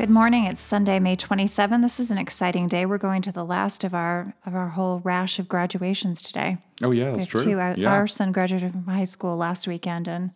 [0.00, 0.46] Good morning.
[0.46, 1.82] It's Sunday, May 27.
[1.82, 2.86] This is an exciting day.
[2.86, 6.56] We're going to the last of our of our whole rash of graduations today.
[6.82, 7.44] Oh yeah, We that's have true.
[7.52, 7.58] two.
[7.60, 7.92] Our, yeah.
[7.92, 10.30] our son graduated from high school last weekend, and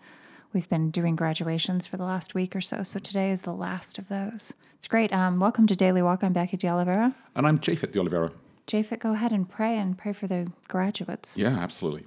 [0.52, 2.82] we've been doing graduations for the last week or so.
[2.82, 4.52] So today is the last of those.
[4.76, 5.14] It's great.
[5.14, 6.22] Um, welcome to Daily Walk.
[6.22, 7.14] I'm Becky De Oliveira.
[7.34, 8.32] and I'm Japhet de Oliveira.
[8.66, 11.38] Japhet, go ahead and pray and pray for the graduates.
[11.38, 12.04] Yeah, absolutely.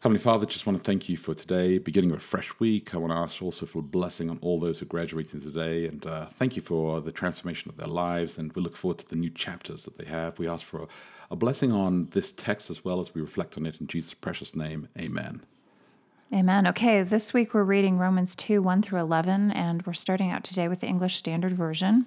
[0.00, 2.94] Heavenly Father, just want to thank you for today, beginning of a fresh week.
[2.94, 5.86] I want to ask also for a blessing on all those who are graduating today,
[5.86, 8.36] and uh, thank you for the transformation of their lives.
[8.36, 10.38] And we look forward to the new chapters that they have.
[10.38, 10.86] We ask for a,
[11.30, 14.54] a blessing on this text as well as we reflect on it in Jesus' precious
[14.54, 14.88] name.
[14.98, 15.40] Amen.
[16.30, 16.66] Amen.
[16.66, 20.68] Okay, this week we're reading Romans 2 1 through 11, and we're starting out today
[20.68, 22.04] with the English Standard Version.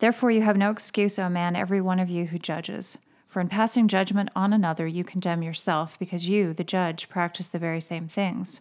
[0.00, 2.98] Therefore, you have no excuse, O man, every one of you who judges.
[3.30, 7.60] For in passing judgment on another, you condemn yourself, because you, the judge, practice the
[7.60, 8.60] very same things.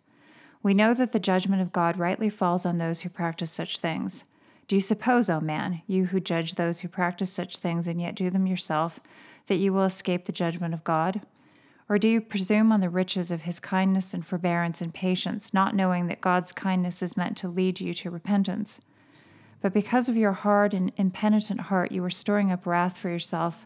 [0.62, 4.26] We know that the judgment of God rightly falls on those who practice such things.
[4.68, 8.14] Do you suppose, O man, you who judge those who practice such things and yet
[8.14, 9.00] do them yourself,
[9.48, 11.22] that you will escape the judgment of God?
[11.90, 15.76] Or do you presume on the riches of his kindness and forbearance and patience, not
[15.76, 18.82] knowing that God's kindness is meant to lead you to repentance?
[19.64, 23.66] But because of your hard and impenitent heart, you are storing up wrath for yourself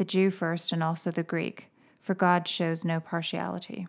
[0.00, 1.68] the Jew first and also the Greek.
[2.00, 3.86] For God shows no partiality.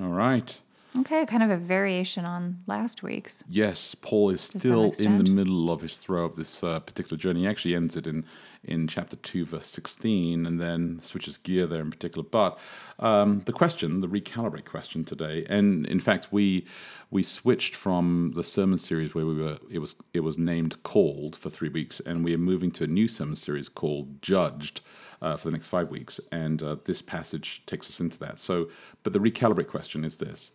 [0.00, 0.58] All right.
[0.96, 3.42] Okay, kind of a variation on last week's.
[3.50, 7.40] Yes, Paul is still in the middle of his throw of this uh, particular journey.
[7.40, 8.24] He actually ends it in,
[8.62, 12.24] in chapter 2, verse 16, and then switches gear there in particular.
[12.30, 12.60] But
[13.00, 16.64] um, the question, the recalibrate question today, and in fact, we
[17.10, 21.34] we switched from the sermon series where we were it was it was named called
[21.34, 24.80] for three weeks, and we are moving to a new sermon series called judged
[25.22, 28.38] uh, for the next five weeks, and uh, this passage takes us into that.
[28.38, 28.68] So,
[29.02, 30.52] but the recalibrate question is this.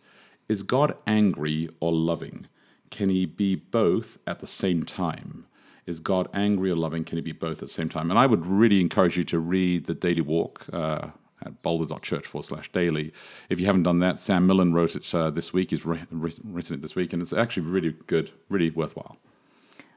[0.50, 2.48] Is God angry or loving?
[2.90, 5.46] Can he be both at the same time?
[5.86, 7.04] Is God angry or loving?
[7.04, 8.10] Can he be both at the same time?
[8.10, 11.10] And I would really encourage you to read the Daily Walk uh,
[11.46, 13.12] at boulder.church forward slash daily.
[13.48, 15.70] If you haven't done that, Sam Millen wrote it uh, this week.
[15.70, 19.18] He's writ- written it this week, and it's actually really good, really worthwhile.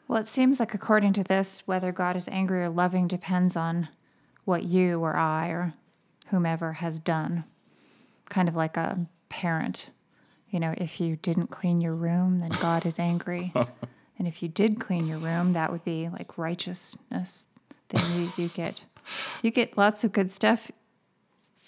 [0.08, 3.88] Well, it seems like according to this, whether God is angry or loving depends on
[4.46, 5.74] what you or I or
[6.28, 7.44] whomever has done.
[8.30, 9.90] Kind of like a parent.
[10.54, 13.52] You know, if you didn't clean your room, then God is angry.
[14.20, 17.48] and if you did clean your room, that would be like righteousness.
[17.90, 18.86] Then you, you get
[19.42, 20.70] you get lots of good stuff.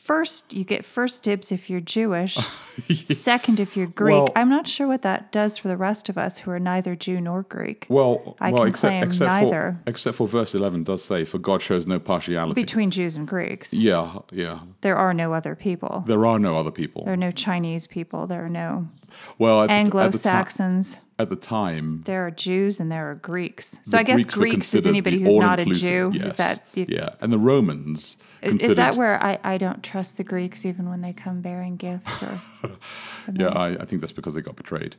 [0.05, 2.35] First, you get first dibs if you're Jewish.
[2.93, 4.13] Second, if you're Greek.
[4.13, 6.95] Well- I'm not sure what that does for the rest of us who are neither
[6.95, 7.87] Jew nor Greek.
[7.89, 9.79] Well, I well, can except, claim except neither.
[9.83, 12.61] For, except for verse 11 does say, For God shows no partiality.
[12.61, 13.73] between Jews and Greeks.
[13.73, 14.59] yeah, yeah.
[14.81, 16.03] There are no other people.
[16.05, 17.05] There are no other people.
[17.05, 18.27] There are no Chinese people.
[18.27, 18.87] There are no
[19.39, 21.01] well, at the- at the ti- Anglo Saxons.
[21.17, 23.79] At the time, There are Jews and there are Greeks.
[23.83, 26.11] So the I guess Greeks Greeks is anybody who's not a Jew.
[26.13, 27.15] Yes, Is that yeah?
[27.21, 31.13] And the Romans is that where I, I don't trust the Greeks even when they
[31.13, 32.41] come bearing gifts or
[33.33, 34.95] yeah, I, I think that's because they got betrayed.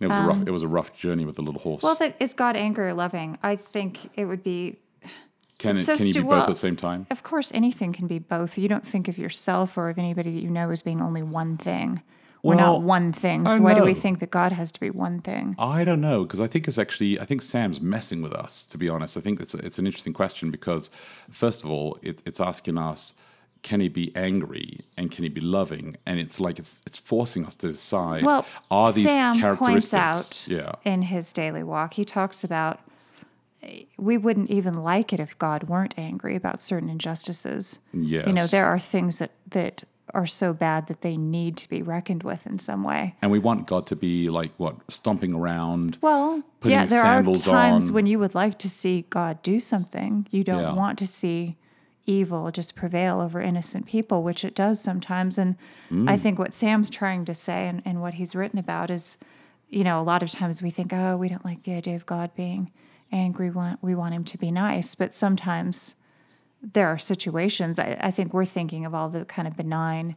[0.00, 0.46] It was a rough.
[0.46, 1.84] It was a rough journey with the little horse.
[1.84, 3.38] Um, well, the, is God angry or loving?
[3.42, 4.78] I think it would be.
[5.58, 7.06] can it, so can you be both well- at the same time?
[7.10, 8.58] Of course, anything can be both.
[8.58, 11.56] You don't think of yourself or of anybody that you know as being only one
[11.56, 12.02] thing.
[12.44, 13.46] We're Well, not one thing.
[13.46, 15.54] I So why do we think that God has to be one thing?
[15.58, 18.66] I don't know because I think it's actually I think Sam's messing with us.
[18.66, 20.90] To be honest, I think it's it's an interesting question because
[21.30, 23.14] first of all, it, it's asking us.
[23.62, 25.96] Can he be angry and can he be loving?
[26.04, 28.22] And it's like it's it's forcing us to decide.
[28.22, 29.90] Well, are these Sam characteristics?
[29.90, 32.80] points out yeah, in his daily walk, he talks about
[33.62, 37.78] eh, we wouldn't even like it if God weren't angry about certain injustices.
[37.94, 41.82] You know, there are things that that are so bad that they need to be
[41.82, 43.14] reckoned with in some way.
[43.22, 45.98] And we want God to be like what stomping around.
[46.02, 47.94] Well, Putting yeah, there are times on.
[47.94, 50.26] when you would like to see God do something.
[50.30, 50.74] You don't Yeah.
[50.74, 51.56] want to see
[52.06, 55.38] evil just prevail over innocent people, which it does sometimes.
[55.38, 55.56] And
[55.90, 56.08] Mm.
[56.08, 59.16] I think what Sam's trying to say and, and what he's written about is,
[59.70, 62.04] you know, a lot of times we think, oh, we don't like the idea of
[62.04, 62.70] God being
[63.10, 63.48] angry.
[63.48, 64.94] We want, we want him to be nice.
[64.94, 65.94] But sometimes
[66.72, 70.16] there are situations, I, I think we're thinking of all the kind of benign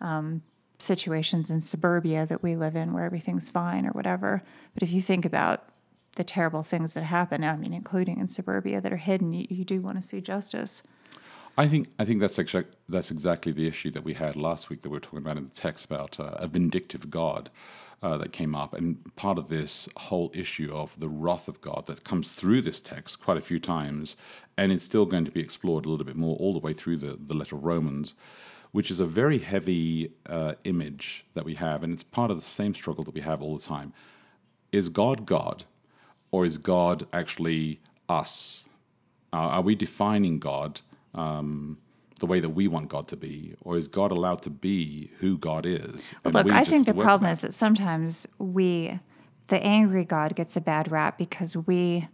[0.00, 0.42] um,
[0.78, 4.42] situations in suburbia that we live in where everything's fine or whatever.
[4.74, 5.68] But if you think about
[6.16, 9.64] the terrible things that happen, I mean, including in suburbia that are hidden, you, you
[9.64, 10.82] do want to see justice.
[11.58, 14.82] I think I think that's exactly that's exactly the issue that we had last week
[14.82, 17.48] that we were talking about in the text about uh, a vindictive God
[18.02, 21.86] uh, that came up, and part of this whole issue of the wrath of God
[21.86, 24.16] that comes through this text quite a few times,
[24.58, 26.98] and it's still going to be explored a little bit more all the way through
[26.98, 28.12] the the letter of Romans,
[28.72, 32.46] which is a very heavy uh, image that we have, and it's part of the
[32.46, 33.94] same struggle that we have all the time.
[34.72, 35.64] Is God God,
[36.30, 37.80] or is God actually
[38.10, 38.64] us?
[39.32, 40.80] Are we defining God
[41.16, 41.78] um,
[42.20, 45.36] the way that we want God to be, or is God allowed to be who
[45.36, 46.12] God is?
[46.24, 48.98] Look, I think the problem is that sometimes we,
[49.48, 52.08] the angry God, gets a bad rap because we,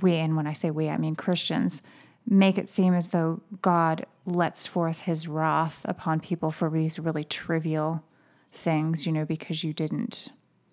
[0.00, 1.82] we, and when I say we, I mean Christians,
[2.28, 7.24] make it seem as though God lets forth his wrath upon people for these really
[7.24, 8.04] trivial
[8.52, 10.28] things, you know, because you didn't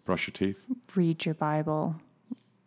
[0.06, 0.66] brush your teeth?
[0.96, 1.96] read your Bible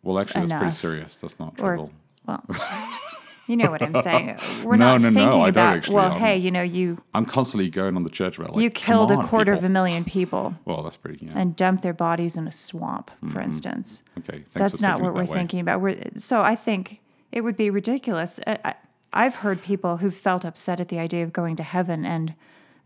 [0.03, 1.17] Well, actually, that's pretty serious.
[1.17, 1.91] That's not or trivial.
[2.25, 2.43] well
[3.47, 6.11] you know what i'm saying we're No, not no, no, thinking don't about actually, well
[6.11, 9.11] hey you know you I'm constantly going on the church about like you "Come killed
[9.11, 11.25] a on, quarter of a million people Well, that's pretty.
[11.25, 11.31] Yeah.
[11.35, 13.39] and dumped their bodies in a swamp for mm-hmm.
[13.41, 14.39] instance okay.
[14.39, 17.01] Thanks that's for not what we're that thinking about we're, so i think
[17.31, 18.73] it would be ridiculous I, I,
[19.13, 22.35] i've heard people who felt upset at the idea of going to heaven and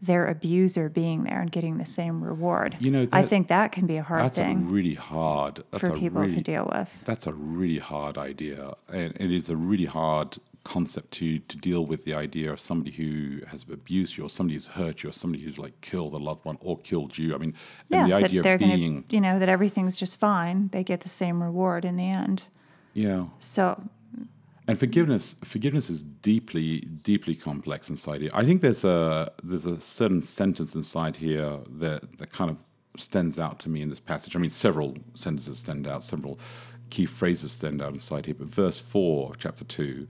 [0.03, 3.85] their abuser being there and getting the same reward You know, i think that can
[3.85, 5.63] be a hard That's a thing really hard.
[5.69, 9.31] That's for a people really, to deal with That's a really hard idea, and it
[9.31, 13.63] is a really hard concept to to deal with the idea of somebody who has
[13.63, 16.57] abused you, or somebody who's hurt you, or somebody who's like killed a loved one
[16.61, 17.33] or killed you.
[17.33, 17.53] I mean,
[17.89, 21.01] yeah and the idea of being, gonna you know that everything's just fine they get
[21.01, 22.43] the same reward in the end.
[22.93, 23.81] Yeah, so
[24.67, 28.29] and forgiveness forgiveness is deeply deeply complex inside here.
[28.33, 32.63] I think there's a there's a certain sentence inside here that that kind of
[32.97, 34.35] stands out to me in this passage.
[34.35, 36.39] I mean several sentences stand out several
[36.89, 40.07] key phrases stand out inside here but verse 4 of chapter 2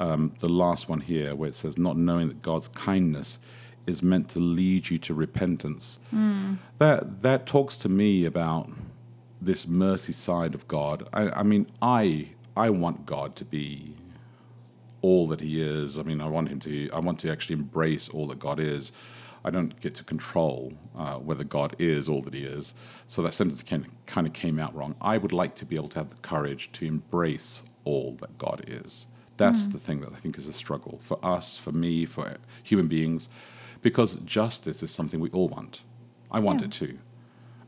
[0.00, 3.38] um, the last one here where it says not knowing that god's kindness
[3.86, 6.00] is meant to lead you to repentance
[6.78, 8.68] that that talks to me about
[9.40, 11.08] this mercy side of God.
[11.12, 13.94] I, I mean, I I want God to be
[15.02, 15.98] all that He is.
[15.98, 16.90] I mean, I want Him to.
[16.92, 18.92] I want to actually embrace all that God is.
[19.42, 22.74] I don't get to control uh, whether God is all that He is.
[23.06, 24.94] So that sentence can, kind of came out wrong.
[25.00, 28.62] I would like to be able to have the courage to embrace all that God
[28.66, 29.06] is.
[29.40, 32.88] That's the thing that I think is a struggle for us, for me, for human
[32.88, 33.28] beings,
[33.82, 35.82] because justice is something we all want.
[36.30, 36.98] I want it too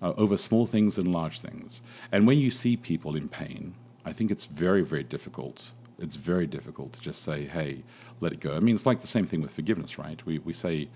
[0.03, 1.81] uh, over small things and large things.
[2.11, 3.75] And when you see people in pain,
[4.05, 5.71] I think it's very, very difficult.
[5.99, 7.85] It's very difficult to just say, hey,
[8.21, 8.57] let it go.
[8.57, 10.25] I mean, it's like the same thing with forgiveness, right?
[10.27, 10.89] We, we say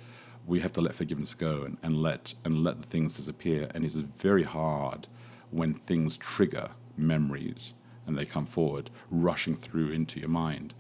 [0.47, 3.69] we have to let forgiveness go and, and, let, and let the things disappear.
[3.75, 5.07] And it is very hard
[5.51, 7.75] when things trigger memories
[8.07, 10.75] and they come forward, rushing through into your mind.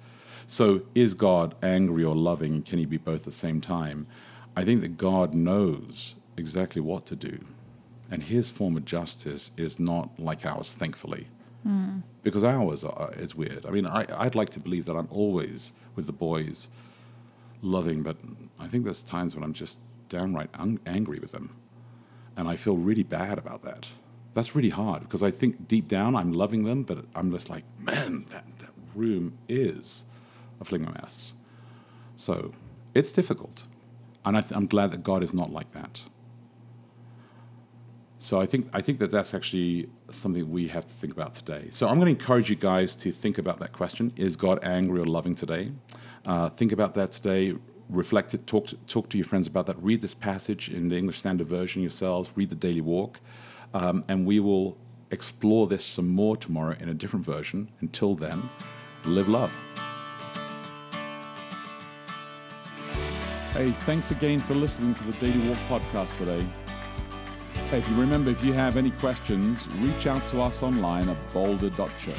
[0.47, 2.63] So, is God angry or loving?
[2.63, 4.07] Can he be both at the same time?
[4.57, 7.45] I think that God knows exactly what to do.
[8.11, 11.27] And his form of justice is not like ours, thankfully.
[11.65, 11.99] Hmm.
[12.23, 13.67] Because ours are, is weird.
[13.67, 16.71] I mean, I, I'd like to believe that I'm always with the boys
[17.61, 18.17] loving, but
[18.59, 21.51] I think there's times when I'm just downright un- angry with them.
[22.37, 23.91] And I feel really bad about that.
[24.37, 27.65] That's really hard because I think deep down I'm loving them, but I'm just like,
[27.79, 30.05] man, that, that room is
[30.61, 31.33] a fling mess.
[32.17, 32.53] So
[32.95, 33.65] it's difficult.
[34.27, 36.03] And I I'm glad that God is not like that.
[38.19, 41.69] So I think I think that that's actually something we have to think about today.
[41.71, 45.01] So I'm going to encourage you guys to think about that question: Is God angry
[45.01, 45.73] or loving today?
[46.27, 47.55] Uh, think about that today.
[47.89, 48.47] Reflect it.
[48.47, 49.83] Talk to, talk to your friends about that.
[49.83, 52.29] Read this passage in the English Standard Version yourselves.
[52.35, 53.19] Read the Daily Walk,
[53.77, 54.79] um, and we will
[55.11, 57.71] explore this some more tomorrow in a different version.
[57.81, 58.49] Until then,
[59.05, 59.53] live love.
[63.53, 66.47] Hey, thanks again for listening to the Daily Walk podcast today.
[67.71, 71.33] Hey, if you remember, if you have any questions, reach out to us online at
[71.35, 72.17] boulder.church.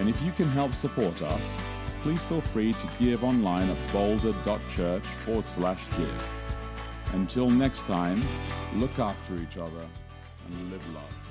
[0.00, 1.56] And if you can help support us,
[2.02, 6.28] please feel free to give online at boulder.church forward slash give.
[7.12, 8.24] Until next time,
[8.74, 9.86] look after each other
[10.50, 11.27] and live love.